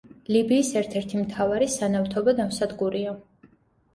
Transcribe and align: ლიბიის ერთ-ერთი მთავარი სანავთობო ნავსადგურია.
ლიბიის 0.35 0.69
ერთ-ერთი 0.79 1.19
მთავარი 1.25 1.67
სანავთობო 1.75 2.35
ნავსადგურია. 2.39 3.13